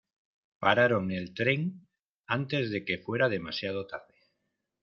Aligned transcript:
Pararon 0.63 1.11
el 1.17 1.29
tren 1.41 1.69
antes 2.39 2.71
de 2.71 2.83
que 2.83 2.97
fuera 2.97 3.29
demasiado 3.29 3.85
tarde. 3.85 4.19